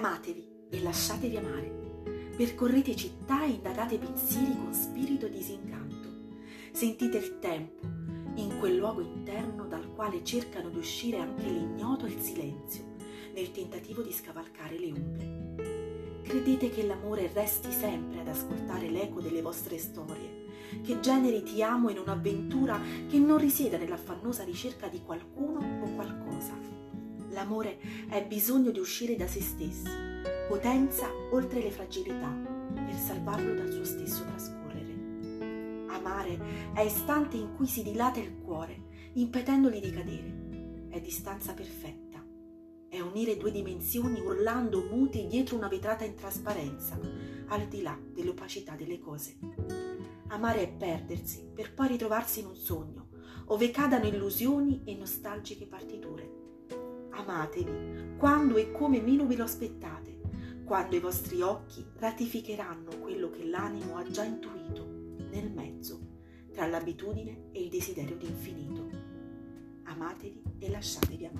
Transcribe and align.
lasciatevi 0.00 1.36
amare. 1.36 1.78
Percorrete 2.36 2.96
città 2.96 3.44
e 3.44 3.50
indagate 3.50 3.98
pensieri 3.98 4.56
con 4.56 4.72
spirito 4.72 5.28
disincanto. 5.28 6.08
Sentite 6.72 7.18
il 7.18 7.38
tempo 7.38 7.86
in 8.36 8.58
quel 8.58 8.76
luogo 8.76 9.00
interno 9.00 9.66
dal 9.66 9.92
quale 9.92 10.24
cercano 10.24 10.70
di 10.70 10.78
uscire 10.78 11.18
anche 11.18 11.44
l'ignoto 11.44 12.06
e 12.06 12.10
il 12.10 12.20
silenzio, 12.20 12.94
nel 13.34 13.50
tentativo 13.50 14.00
di 14.02 14.12
scavalcare 14.12 14.78
le 14.78 14.92
ombre. 14.92 16.22
Credete 16.22 16.70
che 16.70 16.86
l'amore 16.86 17.30
resti 17.34 17.70
sempre 17.70 18.20
ad 18.20 18.28
ascoltare 18.28 18.88
l'eco 18.88 19.20
delle 19.20 19.42
vostre 19.42 19.78
storie, 19.78 20.46
che 20.82 21.00
generi 21.00 21.42
ti 21.42 21.62
amo 21.62 21.90
in 21.90 21.98
un'avventura 21.98 22.80
che 23.08 23.18
non 23.18 23.36
risieda 23.36 23.76
nell'affannosa 23.76 24.44
ricerca 24.44 24.88
di 24.88 25.02
qualcuno 25.02 25.58
o 25.58 25.94
qualcosa. 25.94 26.79
L'amore 27.40 27.78
è 28.10 28.22
bisogno 28.26 28.70
di 28.70 28.80
uscire 28.80 29.16
da 29.16 29.26
se 29.26 29.40
stessi, 29.40 29.88
potenza 30.46 31.08
oltre 31.32 31.62
le 31.62 31.70
fragilità, 31.70 32.28
per 32.74 32.94
salvarlo 32.94 33.54
dal 33.54 33.72
suo 33.72 33.84
stesso 33.84 34.26
trascorrere. 34.26 35.86
Amare 35.88 36.38
è 36.74 36.82
istante 36.82 37.38
in 37.38 37.54
cui 37.56 37.66
si 37.66 37.82
dilata 37.82 38.20
il 38.20 38.36
cuore, 38.44 38.88
impedendogli 39.14 39.80
di 39.80 39.90
cadere. 39.90 40.88
È 40.90 41.00
distanza 41.00 41.54
perfetta. 41.54 42.22
È 42.90 43.00
unire 43.00 43.38
due 43.38 43.52
dimensioni 43.52 44.20
urlando 44.20 44.82
muti 44.90 45.26
dietro 45.26 45.56
una 45.56 45.68
vetrata 45.68 46.04
in 46.04 46.16
trasparenza, 46.16 47.00
al 47.46 47.68
di 47.68 47.80
là 47.80 47.98
dell'opacità 48.12 48.74
delle 48.74 48.98
cose. 48.98 49.38
Amare 50.28 50.60
è 50.60 50.70
perdersi 50.70 51.48
per 51.54 51.72
poi 51.72 51.88
ritrovarsi 51.88 52.40
in 52.40 52.46
un 52.48 52.56
sogno, 52.56 53.08
ove 53.46 53.70
cadano 53.70 54.06
illusioni 54.06 54.82
e 54.84 54.94
nostalgiche 54.94 55.66
partiture. 55.66 56.39
Amatevi 57.20 58.16
quando 58.16 58.56
e 58.56 58.72
come 58.72 59.00
meno 59.00 59.26
ve 59.26 59.36
lo 59.36 59.44
aspettate, 59.44 60.20
quando 60.64 60.96
i 60.96 61.00
vostri 61.00 61.42
occhi 61.42 61.84
ratificheranno 61.96 62.98
quello 62.98 63.30
che 63.30 63.44
l'animo 63.44 63.96
ha 63.96 64.04
già 64.04 64.24
intuito 64.24 64.86
nel 65.30 65.50
mezzo 65.50 65.98
tra 66.52 66.66
l'abitudine 66.66 67.50
e 67.52 67.62
il 67.62 67.68
desiderio 67.68 68.16
di 68.16 68.26
infinito. 68.26 68.88
Amatevi 69.84 70.42
e 70.58 70.70
lasciatevi 70.70 71.26
amare. 71.26 71.39